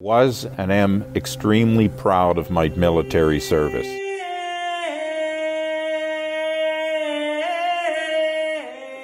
[0.00, 3.88] Was and am extremely proud of my military service.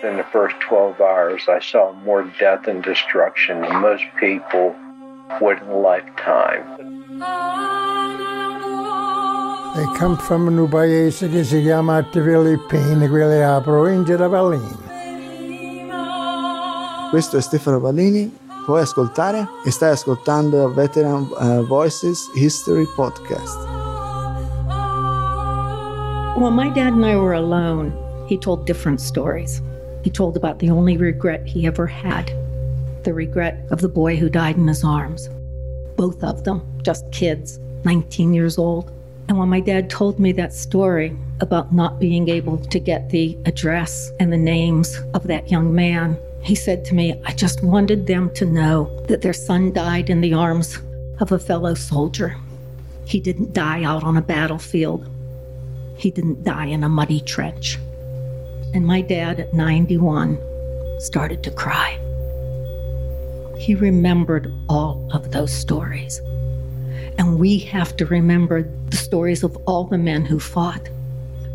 [0.05, 4.73] In the first 12 hours, I saw more death and destruction than most people
[5.41, 6.63] would in a lifetime.
[9.75, 14.79] I come from un paese che si chiama Filippine, quelle a provincia di Vallini.
[17.11, 23.59] Questo è Stefano Pallini, puoi ascoltare e stai ascoltando Veteran uh, Voices History Podcast.
[26.37, 27.93] When my dad and I were alone,
[28.27, 29.61] he told different stories.
[30.03, 32.33] He told about the only regret he ever had
[33.05, 35.29] the regret of the boy who died in his arms.
[35.97, 38.91] Both of them, just kids, 19 years old.
[39.29, 43.39] And when my dad told me that story about not being able to get the
[43.45, 48.07] address and the names of that young man, he said to me, I just wanted
[48.07, 50.79] them to know that their son died in the arms
[51.19, 52.37] of a fellow soldier.
[53.07, 55.09] He didn't die out on a battlefield.
[55.97, 57.79] He didn't die in a muddy trench.
[58.75, 60.39] And my dad at 91
[61.01, 61.99] started to cry.
[63.59, 66.19] He remembered all of those stories.
[67.17, 70.91] And we have to remember the stories of all the men who fought.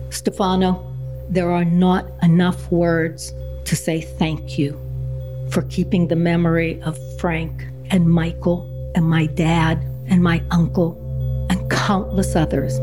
[0.09, 0.83] Stefano,
[1.29, 3.33] there are not enough words
[3.69, 4.75] to say thank you
[5.51, 10.97] for keeping the memory of Frank and Michael and my dad and my uncle
[11.51, 12.79] and countless others.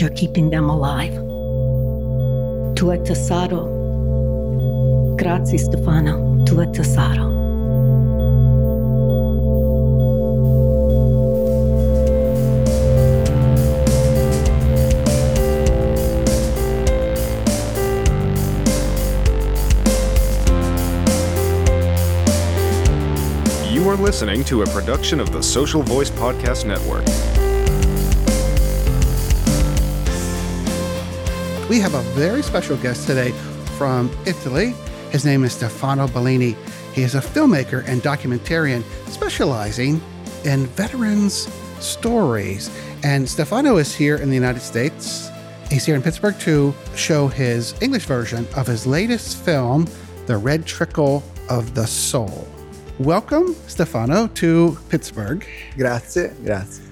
[0.00, 1.14] You're keeping them alive.
[2.74, 5.14] Tu è tesoro.
[5.14, 6.42] Grazie Stefano.
[6.42, 7.37] Tu è tesoro.
[23.98, 27.04] Listening to a production of the Social Voice Podcast Network.
[31.68, 33.32] We have a very special guest today
[33.76, 34.74] from Italy.
[35.10, 36.56] His name is Stefano Bellini.
[36.94, 40.00] He is a filmmaker and documentarian specializing
[40.44, 41.48] in veterans'
[41.80, 42.70] stories.
[43.02, 45.28] And Stefano is here in the United States.
[45.70, 49.88] He's here in Pittsburgh to show his English version of his latest film,
[50.26, 52.46] The Red Trickle of the Soul.
[52.98, 55.46] Welcome, Stefano, to Pittsburgh.
[55.76, 56.82] Grazie, grazie.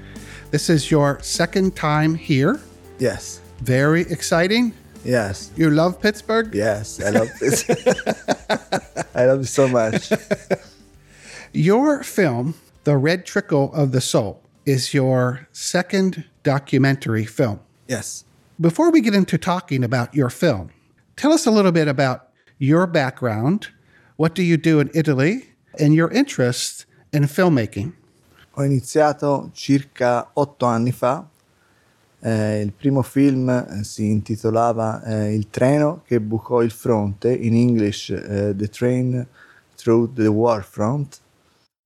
[0.51, 2.61] This is your second time here.
[2.99, 4.73] Yes, Very exciting.
[5.05, 6.55] yes, You love Pittsburgh?
[6.55, 7.01] yes.
[7.03, 7.65] I love this.
[9.15, 10.11] I love it so much.
[11.53, 17.61] Your film, The Red Trickle of the Soul, is your second documentary film.
[17.89, 18.25] Yes.
[18.61, 20.71] Before we get into talking about your film,
[21.17, 22.29] tell us a little bit about
[22.59, 23.69] your background.
[24.17, 25.49] What do you do in Italy?
[25.79, 27.93] And your interest in filmmaking.
[28.53, 31.29] Ho iniziato circa otto anni fa.
[32.19, 37.55] Eh, il primo film eh, si intitolava eh, Il treno che bucò il fronte, in
[37.55, 39.27] English eh, The Train
[39.77, 41.21] Through the War Front.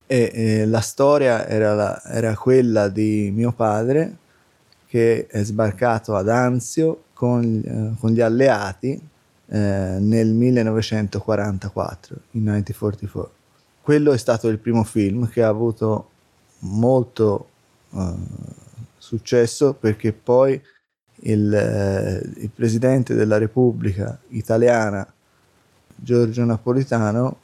[0.07, 4.17] E eh, la storia era, la- era quella di mio padre
[4.87, 8.91] che è sbarcato ad Anzio con, eh, con gli alleati
[9.47, 13.39] eh, nel 1944, in 1944.
[13.91, 16.11] Quello è stato il primo film che ha avuto
[16.59, 17.49] molto
[17.93, 18.13] eh,
[18.97, 20.53] successo perché poi
[21.23, 25.05] il, eh, il presidente della Repubblica italiana
[25.93, 27.37] Giorgio Napolitano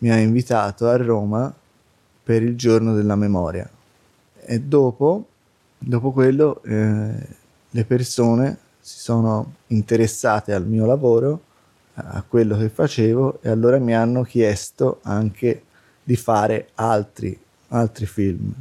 [0.00, 1.50] mi ha invitato a Roma
[2.22, 3.66] per il giorno della memoria.
[4.44, 5.26] E dopo,
[5.78, 7.28] dopo quello eh,
[7.70, 11.40] le persone si sono interessate al mio lavoro,
[11.94, 15.62] a quello che facevo e allora mi hanno chiesto anche
[16.08, 17.38] di fare altri,
[17.68, 18.54] altri film.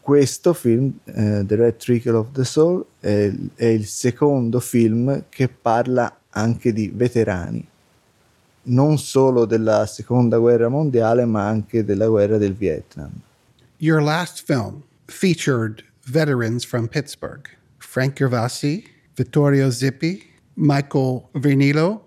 [0.00, 5.46] Questo film, eh, The Red Trickle of the Soul, è, è il secondo film che
[5.46, 7.64] parla anche di veterani,
[8.62, 13.12] non solo della seconda guerra mondiale, ma anche della guerra del Vietnam.
[13.76, 17.46] Your last film featured veterans from Pittsburgh
[17.78, 18.84] Frank Gervasi,
[19.14, 20.20] Vittorio Zippi,
[20.56, 22.00] Michael Vernilo,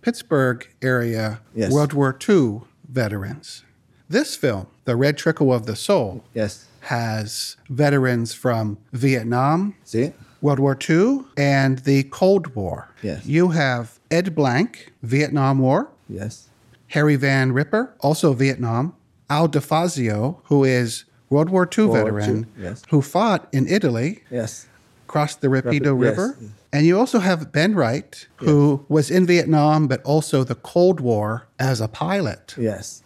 [0.00, 1.72] Pittsburgh area Yes.
[1.72, 3.64] World War II veterans.
[4.10, 6.66] This film, The Red Trickle of the Soul, Yes.
[6.80, 10.12] has veterans from Vietnam, Sì?
[10.40, 12.88] World War II, and the Cold War.
[13.02, 13.24] Yes.
[13.24, 16.48] You have Ed Blank, Vietnam War, Yes.
[16.88, 18.94] Harry Van Ripper, also Vietnam,
[19.28, 22.82] Al DeFazio, who is World War II World War veteran, II, yes.
[22.90, 24.66] who fought in Italy, Yes.
[25.06, 26.36] crossed the Rapido River.
[26.40, 26.50] yes.
[26.72, 31.48] And you also have Ben Wright, who was in Vietnam, but also the Cold War
[31.58, 32.54] as a pilot.
[32.56, 33.02] Yes.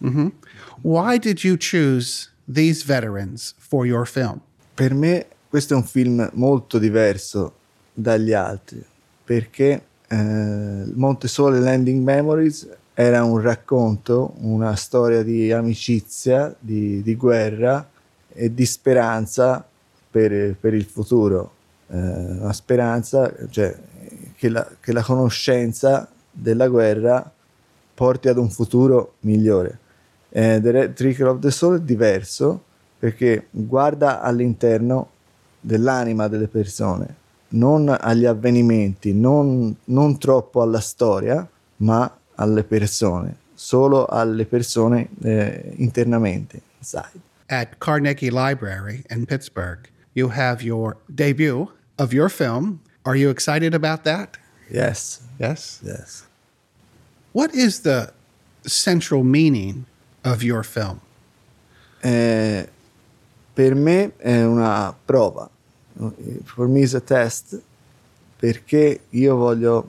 [0.83, 4.41] Why did you choose these veterans for your film?
[4.75, 7.53] Per me questo è un film molto diverso
[7.93, 8.83] dagli altri
[9.23, 10.15] perché eh,
[10.93, 17.89] Monte Sole Landing Memories era un racconto, una storia di amicizia, di, di guerra
[18.31, 19.65] e di speranza
[20.11, 21.53] per, per il futuro.
[21.87, 23.75] Eh, una speranza cioè,
[24.35, 27.31] che, la, che la conoscenza della guerra
[27.93, 29.79] porti ad un futuro migliore.
[30.29, 32.61] Eh, the Red Trickle of the Soul è diverso
[32.99, 35.09] perché guarda all'interno
[35.59, 41.47] dell'anima delle persone, non agli avvenimenti, non, non troppo alla storia,
[41.77, 47.21] ma alle persone, solo alle persone eh, internamente, inside.
[47.47, 51.67] At Carnegie Library in Pittsburgh, you have your debut
[51.99, 52.79] of your film.
[53.05, 54.37] Are you excited about that?
[54.71, 55.79] Yes, Yes.
[55.83, 56.23] yes.
[57.33, 58.11] What is the
[58.65, 59.85] central meaning
[60.23, 61.01] of your film?
[62.01, 62.67] Eh,
[63.53, 65.49] per me è una prova,
[66.45, 67.61] for me is a test,
[68.39, 69.85] perché io voglio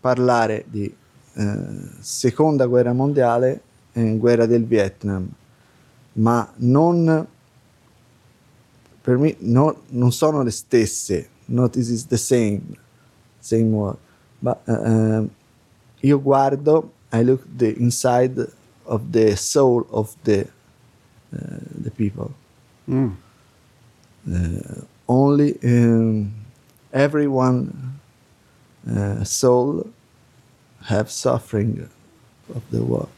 [0.00, 0.84] parlare di
[1.34, 1.56] eh,
[2.00, 3.60] seconda guerra mondiale
[3.92, 5.28] e guerra del Vietnam,
[6.14, 7.26] ma non
[9.06, 12.76] per me no- non sono le stesse, not this is the same,
[13.40, 13.96] same war,
[14.42, 15.28] but eh, eh,
[16.02, 18.36] io guardo, I look the inside
[18.84, 20.48] of the soul of the
[21.32, 22.32] uh, the people.
[24.28, 26.32] Uh, only um,
[26.92, 28.00] everyone
[28.90, 29.86] uh, soul
[30.88, 31.88] have suffering
[32.54, 33.08] of the world.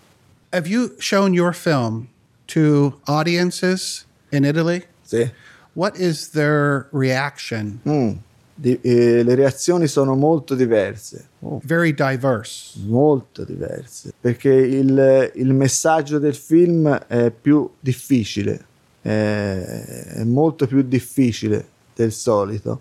[0.52, 2.08] Have you shown your film
[2.48, 4.84] to audiences in Italy?
[5.06, 5.30] Sì.
[5.78, 7.78] What is their reaction?
[7.88, 8.10] Mm.
[8.52, 11.28] Di- eh, le reazioni sono molto diverse,
[11.62, 12.80] Very diverse.
[12.86, 18.64] molto diverse, perché il, il messaggio del film è più difficile,
[19.00, 21.64] è, è molto più difficile
[21.94, 22.80] del solito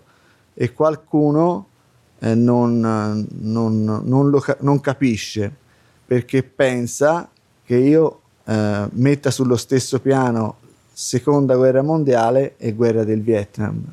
[0.54, 1.66] e qualcuno
[2.18, 5.52] eh, non, non- non lo non capisce
[6.04, 7.30] perché pensa
[7.64, 10.56] che io eh, metta sullo stesso piano
[11.00, 13.84] seconda guerra mondiale e guerra del Vietnam,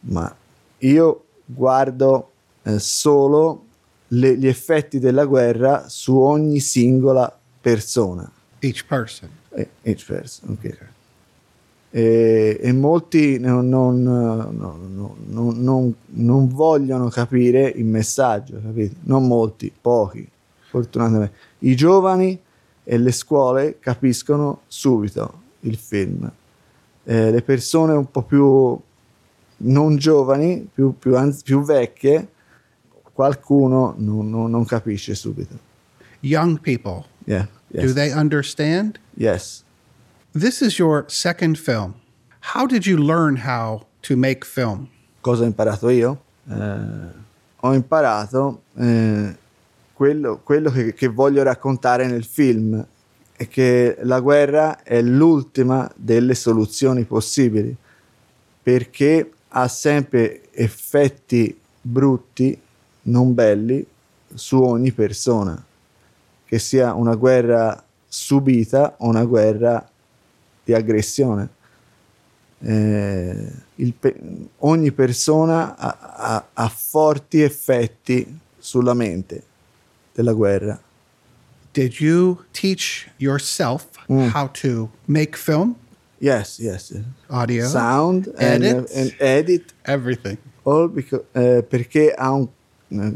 [0.00, 0.34] ma
[0.78, 2.30] io guardo
[2.62, 3.64] eh, solo
[4.08, 7.30] le- gli effetti della guerra su ogni singola
[7.60, 8.30] persona.
[8.60, 9.28] Each person.
[9.50, 10.78] Eh, Each person, ok.
[11.90, 14.02] E, e molti non- non-
[15.28, 18.94] non- non vogliono capire il messaggio, capite?
[19.02, 20.26] Non molti, pochi,
[20.70, 21.34] fortunatamente.
[21.60, 22.40] I giovani
[22.82, 26.30] e le scuole capiscono subito il film.
[27.04, 28.78] Eh, le persone un po' più
[29.56, 32.28] non giovani, più, più anz- più vecchie,
[33.12, 35.58] qualcuno non, non- non capisce subito.
[36.20, 37.04] Young people.
[37.26, 38.98] Yeah, Do yes, they understand?
[39.16, 39.62] yes.
[40.32, 41.94] This is your second film.
[42.54, 44.88] How did you learn how to make film?
[45.20, 46.20] Cosa ho imparato io?
[46.50, 47.22] Eh,
[47.60, 49.36] ho imparato eh,
[49.94, 52.84] quello, quello che, che voglio raccontare nel film
[53.36, 57.76] è che la guerra è l'ultima delle soluzioni possibili
[58.62, 62.58] perché ha sempre effetti brutti,
[63.02, 63.84] non belli,
[64.32, 65.62] su ogni persona,
[66.44, 69.86] che sia una guerra subita o una guerra
[70.64, 71.48] di aggressione.
[72.60, 73.52] Eh,
[73.98, 74.20] pe-
[74.58, 79.42] ogni persona ha, ha- ha forti effetti sulla mente
[80.14, 80.80] della guerra.
[81.74, 83.86] Did you teach yourself
[84.32, 85.74] how to make film,
[86.20, 86.90] Yes, yes.
[86.94, 87.02] yes.
[87.28, 88.90] audio, Sound and, edit?
[88.94, 90.38] and edit everything?
[90.64, 92.48] all beca- eh, perché ha un,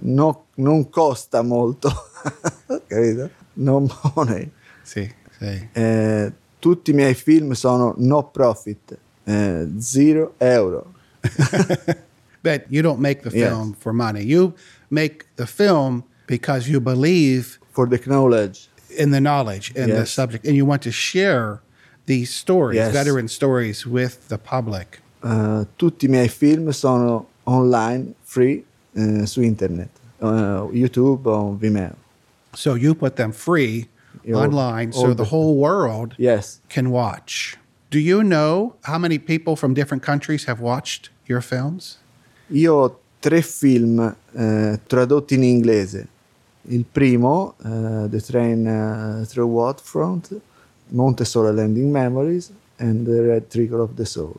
[0.02, 1.88] no- non costa molto,
[2.88, 3.30] capito?
[3.54, 4.50] No money.
[4.82, 5.68] Sì, sì.
[5.72, 10.92] Eh, tutti i miei film sono no profit, eh, zero euro.
[12.42, 13.48] But you don't make the Yes.
[13.48, 14.24] film for money.
[14.24, 14.54] You
[14.90, 18.68] make the film because you believe For the knowledge.
[18.96, 21.60] in the knowledge and the subject, and you want to share
[22.06, 22.92] these stories, Yes.
[22.92, 25.00] veteran stories, with the public.
[25.22, 28.64] Eh, tutti i miei film sono online, free,
[28.96, 30.26] eh, su internet, eh,
[30.72, 31.94] YouTube o Vimeo.
[32.54, 33.86] So you put them free
[34.24, 36.58] Yeah, online so the the- whole world Yes.
[36.68, 37.56] can watch.
[37.90, 41.98] Do you know how many people from different countries have watched your films?
[42.50, 44.00] Io ho tre film
[44.34, 46.06] eh, tradotti in inglese.
[46.70, 50.38] Il primo, eh, The Train eh, Through Watfront,
[50.88, 54.34] Monte Sole Landing Memories and The Red Trickle of the Soul.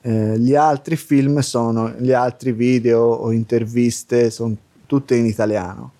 [0.00, 5.92] Eh, gli altri film sono, gli altri video o interviste sono tutte in italiano,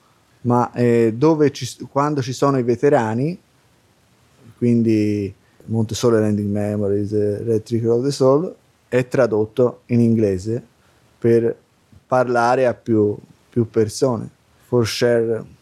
[0.42, 1.14] ma eh,
[1.52, 3.38] ci- quando ci sono i veterani,
[4.56, 5.32] quindi
[5.66, 8.52] Montesole Landing Memories, eh, Red Trickle of the Soul,
[8.88, 10.60] è tradotto in inglese
[11.16, 11.56] per
[12.08, 13.16] parlare a più,
[13.48, 14.28] più persone,
[14.66, 15.58] for share.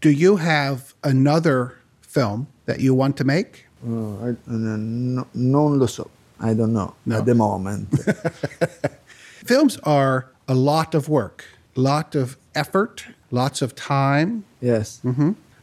[0.00, 3.66] Do you have another film that you want to make?
[3.86, 6.08] Oh, I- no- non lo so,
[6.40, 7.18] I don't know No.
[7.18, 7.88] at the moment.
[9.44, 11.44] Films are a lot of work,
[11.76, 14.44] a lot of effort, lots of time.
[14.60, 15.00] yes,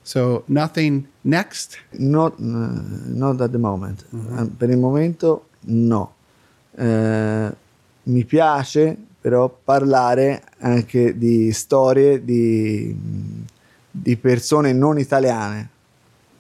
[0.03, 1.77] So nothing next.
[1.97, 2.69] not, uh,
[3.07, 4.03] not at the moment.
[4.13, 6.13] Eh, Per il momento no.
[6.77, 7.51] Eh,
[8.03, 12.95] mi piace però parlare anche di storie di,
[13.97, 15.69] di persone non italiane.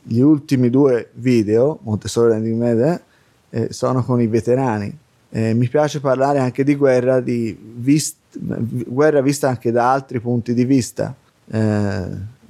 [0.03, 3.01] Gli ultimi due video, Montessori Landing Med,
[3.49, 4.95] eh, sono con i veterani.
[5.29, 10.53] Eh, mi piace parlare anche di guerra, di vist- guerra vista anche da altri punti
[10.53, 11.15] di vista.
[11.47, 12.07] Eh,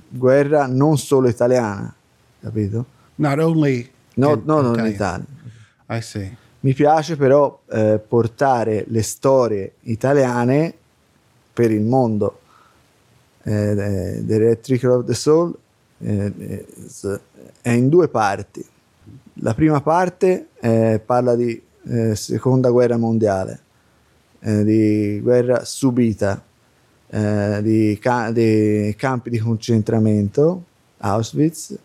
[0.10, 1.94] guerra non solo italiana,
[2.42, 2.86] capito?
[3.16, 4.86] Not only No, in no, non in.
[4.88, 5.26] Italia.
[5.90, 6.36] I see.
[6.62, 10.74] Mi piace però eh, portare le storie italiane
[11.54, 12.40] per il mondo.
[13.48, 15.56] Eh, eh, The Trickle of the Soul
[16.00, 16.66] eh,
[17.62, 18.66] è in due parti.
[19.40, 20.48] La prima parte
[21.06, 21.62] parla di
[22.14, 23.60] seconda guerra mondiale,
[24.40, 26.42] di guerra subita,
[27.10, 30.64] di, ca- di campi di concentramento,
[31.00, 31.78] Auschwitz,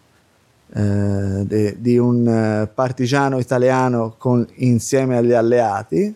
[0.68, 6.14] de- di un partigiano italiano con- insieme agli alleati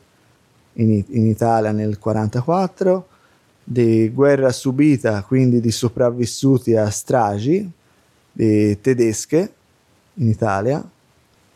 [0.75, 3.09] in, in Italia nel 1944,
[3.65, 7.69] di guerra subita, quindi di sopravvissuti a stragi
[8.31, 9.53] di tedesche
[10.15, 10.87] in Italia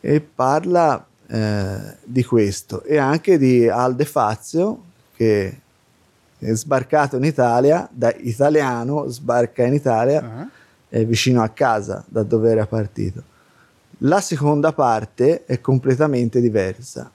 [0.01, 4.85] e parla eh, di questo e anche di Alde Fazio
[5.15, 5.61] che
[6.39, 10.49] è sbarcato in Italia da italiano sbarca in Italia
[10.89, 11.05] Uh-huh.
[11.05, 13.23] vicino a casa da dove era partito
[13.99, 17.11] la seconda parte è completamente diversa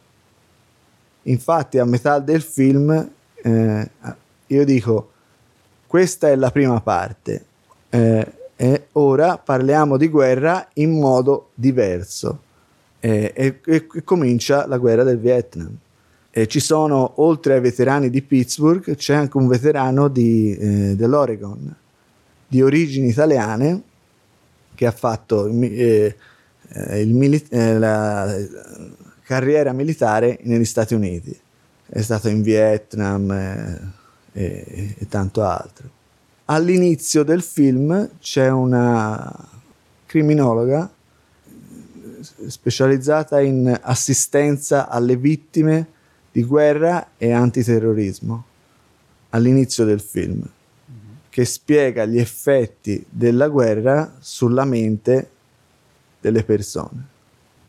[1.23, 3.09] infatti a metà del film
[3.41, 3.89] eh,
[4.53, 5.11] io dico
[5.87, 7.45] questa è la prima parte
[7.89, 12.39] eh, e ora parliamo di guerra in modo diverso
[13.05, 15.75] Eh, e, e- e comincia la guerra del Vietnam
[16.31, 21.75] e ci sono oltre ai veterani di Pittsburgh c'è anche un veterano di, eh, dell'Oregon
[22.47, 23.81] di origini italiane
[24.73, 26.15] che ha fatto eh,
[26.69, 28.33] eh, il mili- eh, la
[29.23, 31.37] carriera militare negli Stati Uniti.
[31.85, 33.79] È stato in Vietnam eh,
[34.33, 35.89] e, e tanto altro.
[36.45, 39.31] All'inizio del film c'è una
[40.05, 40.91] criminologa
[41.45, 45.87] eh, specializzata in assistenza alle vittime
[46.31, 48.45] di guerra e antiterrorismo
[49.29, 50.47] all'inizio del film
[51.29, 55.29] che spiega gli effetti della guerra sulla mente
[56.21, 57.07] delle persone.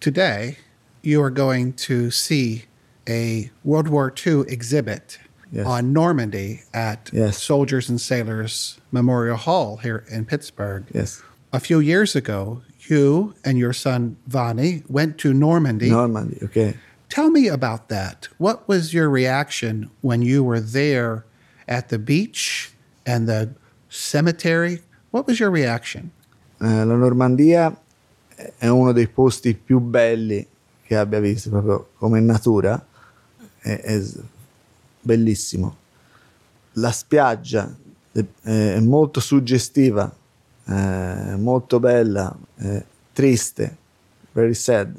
[0.01, 0.55] Today,
[1.01, 2.65] you are going to see
[3.09, 5.19] a World War II exhibit
[5.55, 5.67] Yes.
[5.67, 7.41] on Normandy at Yes.
[7.41, 10.85] Soldiers and Sailors Memorial Hall here in Pittsburgh.
[10.93, 11.23] Yes.
[11.53, 15.91] A few years ago, you and your son Vani went to Normandy.
[15.91, 16.75] Normandy, ok?
[17.09, 18.27] Tell me about that.
[18.39, 21.25] What was your reaction when you were there
[21.69, 22.73] at the beach
[23.07, 23.51] and the
[23.89, 24.81] cemetery?
[25.13, 26.11] What was your reaction?
[26.61, 27.77] Eh, la Normandia
[28.59, 30.45] è uno dei posti più belli
[30.83, 32.85] che abbia visto, proprio come natura,
[33.61, 34.03] è, è
[35.05, 35.77] bellissimo.
[36.73, 37.73] La spiaggia
[38.11, 40.13] è, molto suggestiva,
[40.65, 42.37] è molto bella,
[43.13, 43.77] triste,
[44.33, 44.99] very sad.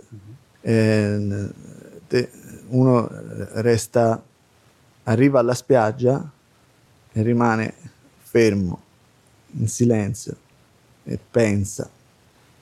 [0.62, 1.50] E,
[2.08, 2.32] te-
[2.68, 3.10] uno
[3.54, 4.24] resta,
[5.04, 6.32] arriva alla spiaggia
[7.12, 7.74] e rimane
[8.18, 8.82] fermo,
[9.58, 10.36] in silenzio
[11.04, 11.90] e pensa.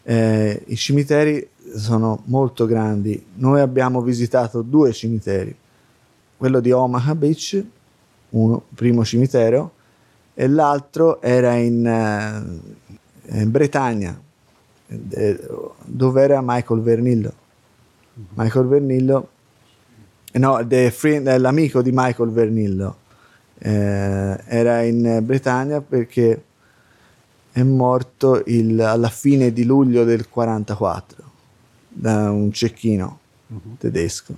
[0.03, 3.25] Eh, I cimiteri sono molto grandi.
[3.35, 5.55] Noi abbiamo visitato due cimiteri,
[6.43, 7.63] quello di Omaha Beach,
[8.31, 9.71] uno primo cimitero,
[10.33, 14.19] e l'altro era in, eh, in Bretagna,
[14.88, 15.50] eh,
[15.85, 17.33] dove era Michael Vernillo.
[18.33, 19.29] Michael Vernillo,
[20.33, 22.97] eh, no, friend- l'amico di Michael Vernillo
[23.59, 26.43] eh, era in Bretagna perché
[27.53, 31.23] è morto il- alla fine di luglio del 44
[31.88, 33.19] da un cecchino
[33.77, 34.35] tedesco.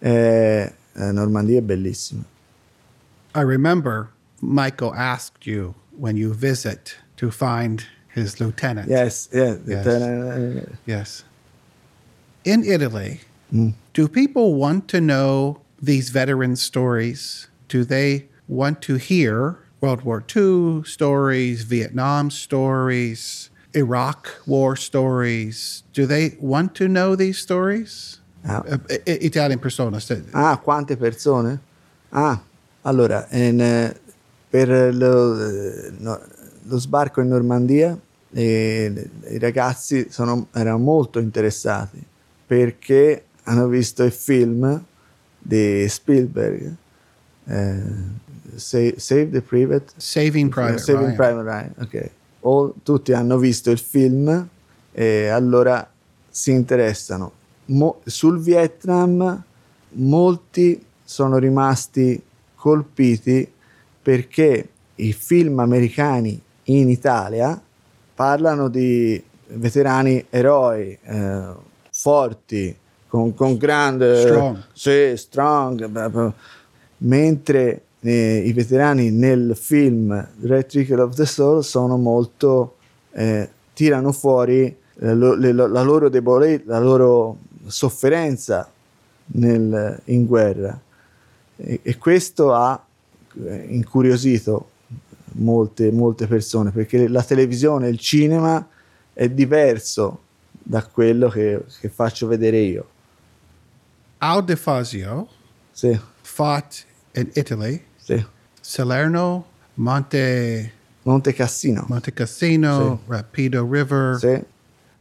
[0.00, 2.24] Eh, eh, Normandia è bellissima.
[3.34, 4.08] I remember
[4.40, 7.84] Michael asked you when you visit to find
[8.14, 8.88] his lieutenant.
[8.88, 9.58] Yes, yes.
[9.66, 9.86] Yes.
[9.86, 11.24] Eh, Yes.
[12.44, 13.20] In Italy,
[13.52, 13.74] Mm.
[13.92, 17.48] do people want to know these veteran stories?
[17.68, 25.82] Do they want to hear World War II stories, Vietnam stories, Iraq war stories.
[25.92, 28.18] Do they want to know these stories?
[28.46, 28.62] Ah.
[28.88, 30.06] I- I- Italian personas.
[30.06, 31.58] that- Ah, quante persone?
[32.10, 32.40] Ah,
[32.82, 33.96] allora, in, eh,
[34.48, 36.20] per lo, eh, no,
[36.64, 37.96] lo sbarco in Normandia
[38.36, 42.02] eh, i ragazzi sono- erano molto interessati
[42.46, 44.82] perché hanno visto il film
[45.38, 46.74] di Spielberg,
[47.46, 47.82] eh,
[48.56, 51.14] Save, Save the Private, Saving Private Saving Ryan.
[51.16, 52.10] Private Ryan, ok.
[52.40, 54.48] O tutti hanno visto il film
[54.92, 55.88] e allora
[56.28, 57.32] si interessano.
[57.66, 59.42] Mo- sul Vietnam
[59.90, 62.20] molti sono rimasti
[62.54, 63.50] colpiti
[64.02, 67.60] perché i film americani in Italia
[68.14, 71.42] parlano di veterani eroi eh,
[71.90, 72.74] forti,
[73.08, 74.20] con, con grande...
[74.20, 74.62] Strong.
[74.72, 76.32] Sì, strong.
[76.98, 82.76] Mentre eh, i veterani nel film Red Trickle of the Soul sono molto...
[83.12, 88.70] eh, tirano fuori eh, lo- le- la loro debolezza, la loro sofferenza
[89.26, 90.78] nel- in guerra.
[91.56, 92.82] E, e questo ha
[93.44, 94.70] eh, incuriosito
[95.36, 98.66] molte, molte persone perché la televisione, il cinema
[99.12, 102.88] è diverso da quello che, che faccio vedere io.
[104.18, 105.28] Al De Fazio
[105.72, 107.82] Sì, fought in Italy.
[107.96, 108.24] sì.
[108.60, 111.84] Salerno, Monte Monte Cassino.
[111.88, 114.16] Monte Cassino, Rapido River.
[114.18, 114.42] Sì.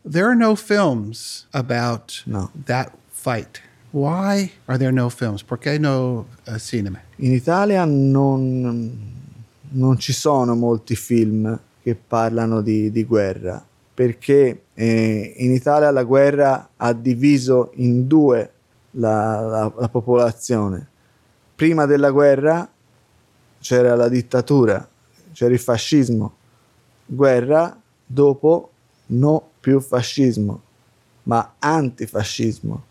[0.05, 2.49] There are no films about No.
[2.65, 3.61] that fight.
[3.91, 5.43] Why are there no films?
[5.43, 6.99] Perché no uh, cinema?
[7.17, 8.91] In Italia non,
[9.71, 16.03] non ci sono molti film che parlano di, di guerra perché eh, in Italia la
[16.03, 18.51] guerra ha diviso in due
[18.91, 20.87] la, la- la popolazione.
[21.55, 22.67] Prima della guerra
[23.59, 24.85] c'era la dittatura,
[25.31, 26.33] c'era il fascismo.
[27.05, 28.71] Guerra, dopo
[29.07, 30.61] no più fascismo,
[31.23, 32.83] ma antifascismo.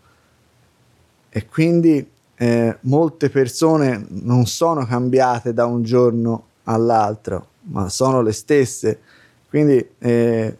[1.29, 2.03] E quindi
[2.35, 9.01] eh, molte persone non sono cambiate da un giorno all'altro, ma sono le stesse.
[9.47, 10.57] Quindi eh,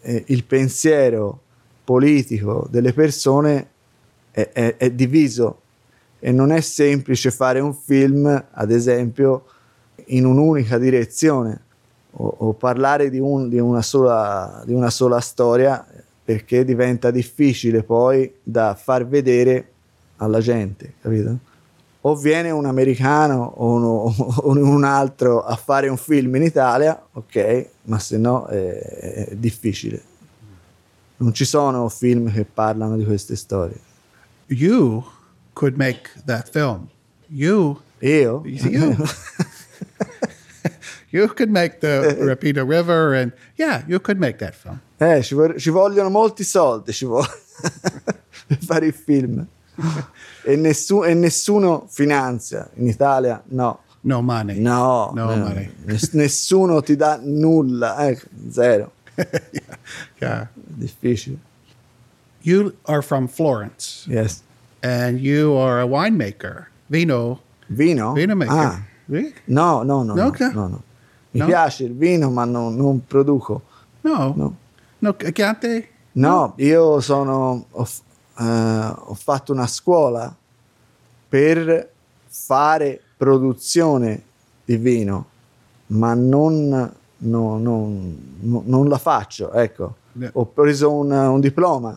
[0.00, 1.40] eh, il pensiero
[1.84, 3.68] politico delle persone
[4.32, 5.60] è, è- è diviso
[6.18, 9.44] e non è semplice fare un film, ad esempio,
[10.06, 11.70] in un'unica direzione
[12.12, 15.84] o, o parlare di, un- di una sola, di una sola storia
[16.24, 19.68] perché diventa difficile poi da far vedere
[20.16, 21.38] alla gente, capito?
[22.04, 27.00] O viene un americano o, uno- o un altro a fare un film in Italia,
[27.12, 30.02] ok, ma se no è, è difficile.
[31.18, 33.76] Non ci sono film che parlano di queste storie.
[34.46, 35.04] You
[35.52, 36.88] could make that film.
[37.28, 38.42] You, Io?
[38.44, 38.96] you,
[41.12, 44.80] you could make the Rapido River, and yeah, you could make that film.
[44.98, 49.46] Eh, ci, vor- ci vogliono molti soldi ci per fare il film.
[50.44, 52.68] e, nessu- e nessuno finanzia.
[52.74, 53.80] In Italia no.
[54.04, 54.58] No money.
[54.58, 55.70] No, No eh, money.
[55.84, 58.18] ness- nessuno ti dà nulla, eh,
[58.50, 58.90] zero.
[60.20, 60.48] Yeah.
[60.54, 61.38] Difficile.
[62.42, 64.42] You are from Florence, Yes.
[64.82, 66.66] and you are a winemaker.
[66.88, 68.12] Vino, Vino?
[68.14, 68.52] vino maker.
[68.52, 69.32] Ah, Really?
[69.46, 70.40] no, no, no, no, Ok.
[70.52, 70.82] no, no.
[71.32, 71.46] Mi No?
[71.46, 73.62] piace il vino, ma non, non produco.
[74.02, 74.32] No.
[74.36, 74.56] No.
[74.98, 75.88] No, Chianti?
[76.12, 77.88] No, io sono, ho,
[78.38, 78.44] eh,
[78.96, 80.34] ho fatto una scuola
[81.28, 81.90] per
[82.26, 84.22] fare produzione
[84.64, 85.26] di vino,
[85.88, 86.68] ma non,
[87.16, 89.96] no- non- no- non la faccio, ecco.
[90.12, 90.28] No.
[90.34, 91.96] Ho preso un, un diploma.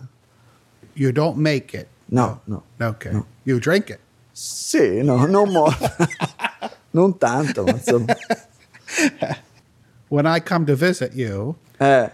[0.94, 1.88] You don't make it.
[2.08, 2.64] No, no.
[2.78, 2.96] No.
[3.44, 4.00] You drink it.
[4.32, 5.86] Sì, no, non molto.
[6.92, 8.16] non tanto, ma insomma.
[10.10, 12.10] When I come to visit you, Eh,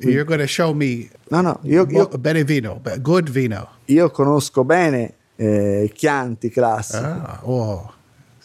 [0.00, 3.68] you're going to show me no, no, io, io, bene vino, but good vino.
[3.88, 7.02] io conosco bene eh, Chianti classici.
[7.04, 7.92] Ah, oh,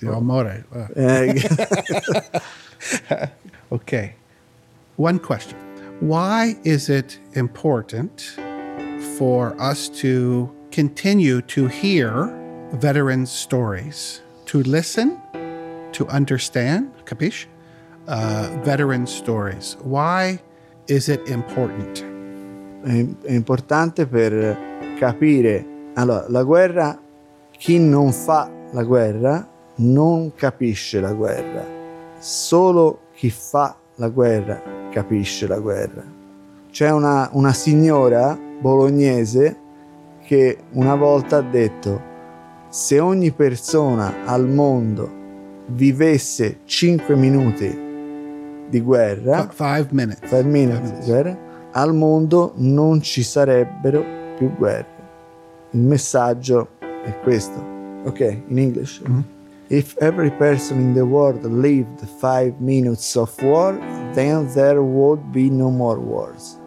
[0.07, 0.65] amore.
[0.73, 0.87] Ah.
[0.95, 1.33] Eh,
[3.71, 4.13] Okay.
[4.97, 5.57] One question.
[5.99, 8.21] Why is it important
[9.17, 12.27] for us to continue to hear
[12.73, 15.19] veterans' stories, to listen,
[15.93, 17.45] to understand, capiche?
[18.07, 19.77] Uh, veterans' stories.
[19.83, 20.39] Why
[20.87, 22.15] is it important?
[22.83, 24.57] è importante per
[24.97, 25.65] capire.
[25.95, 26.99] Allora, la guerra,
[27.51, 31.65] chi non fa la guerra non capisce la guerra.
[32.19, 36.03] Solo chi fa la guerra capisce la guerra.
[36.71, 39.59] C'è una, una signora bolognese
[40.23, 42.15] che una volta ha detto
[42.69, 45.09] se ogni persona al mondo
[45.67, 47.86] vivesse 5 minuti
[48.69, 50.29] di guerra, five minutes.
[50.29, 51.37] five minutes di guerra,
[51.71, 54.03] al mondo non ci sarebbero
[54.37, 54.95] più guerre.
[55.71, 57.59] Il messaggio è questo.
[58.05, 59.01] Ok, in English.
[59.05, 59.23] Mhm.
[59.69, 63.77] If every person in the world lived five minutes of war,
[64.13, 66.57] then there would be no more wars.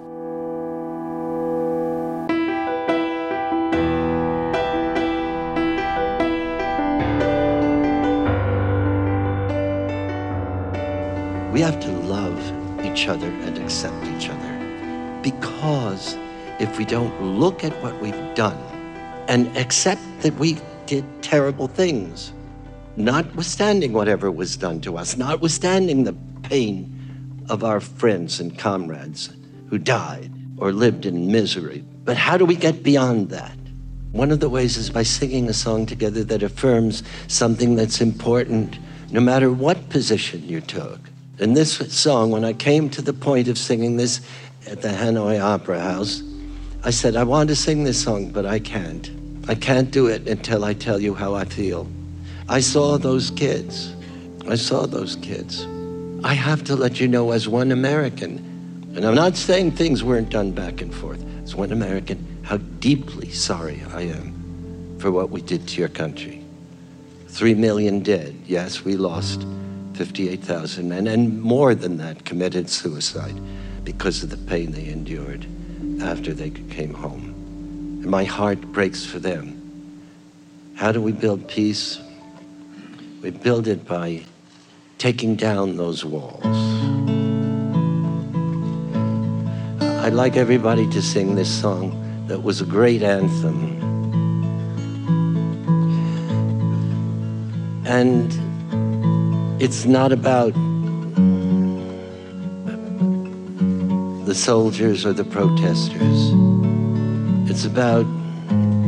[11.53, 12.39] We have to love
[12.85, 15.21] each other and accept each other.
[15.21, 16.17] Because
[16.61, 18.57] if we don't look at what we've done
[19.27, 22.33] and accept that we did terrible things,
[22.97, 29.31] notwithstanding whatever was done to us, notwithstanding the pain of our friends and comrades
[29.69, 31.85] who died or lived in misery.
[32.05, 33.57] But how do we get beyond that?
[34.13, 38.79] One of the ways is by singing a song together that affirms something that's important
[39.11, 41.01] no matter what position you took.
[41.41, 44.21] In this song, when I came to the point of singing this
[44.67, 46.23] at the Hanoi Opera House,
[46.85, 49.11] I said, I want to sing this song, but I can't.
[49.49, 51.89] I can't do it until I tell you how I feel.
[52.51, 53.95] I saw those kids.
[54.47, 55.67] I saw those kids.
[56.23, 60.29] I have to let you know, as one American, and I'm not saying things weren't
[60.29, 65.41] done back and forth, as one American, how deeply sorry I am for what we
[65.41, 66.45] did to your country.
[67.29, 68.39] Three million dead.
[68.45, 69.47] Yes, we lost
[70.01, 73.39] 58,000 men, and more than that committed suicide
[73.85, 75.47] because of the pain they endured
[76.01, 77.35] after they came home.
[78.01, 79.61] And my heart breaks for them.
[80.75, 82.01] How do we build peace?
[83.21, 84.23] We build it by
[84.97, 86.47] taking down those walls.
[90.03, 93.77] I'd like everybody to sing this song that was a great anthem.
[97.85, 98.50] And
[99.61, 100.55] it's not about
[104.25, 106.33] the soldiers or the protesters.
[107.51, 108.07] It's about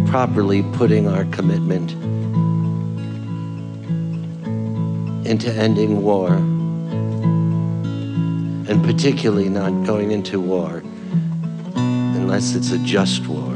[0.07, 1.93] properly putting our commitment
[5.27, 6.33] into ending war,
[8.69, 10.83] and particularly not going into war
[11.77, 13.55] unless it's a just war,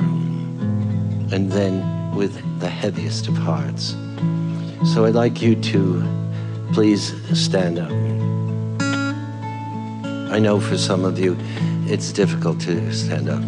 [1.32, 3.96] and then with the heaviest of hearts.
[4.92, 6.25] So I'd like you to
[6.76, 7.90] please stand up.
[10.30, 11.34] I know for some of you
[11.86, 13.42] it's difficult to stand up.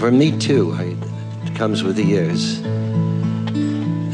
[0.00, 0.96] For me too, I,
[1.46, 2.60] it comes with the years.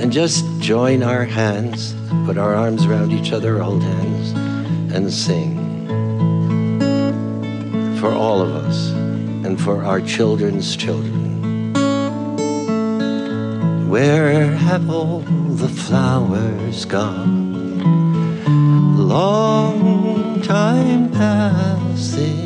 [0.01, 1.95] And just join our hands,
[2.27, 4.33] put our arms around each other, hold hands,
[4.93, 5.57] and sing.
[8.01, 8.91] For all of us,
[9.47, 11.73] and for our children's children.
[13.89, 17.48] Where have all the flowers gone?
[19.09, 22.45] Long time passing.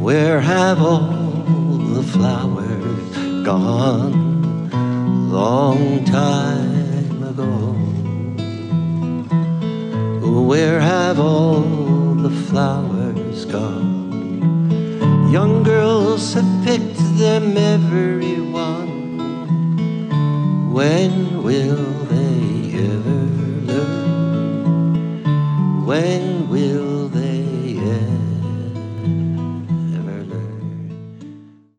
[0.00, 4.48] Where have all the flowers gone?
[5.30, 7.74] Long time ago.
[10.48, 14.08] Where have all the flowers gone?
[15.30, 18.88] Young girls have picked them, every one.
[20.72, 21.97] When will
[25.88, 26.87] When will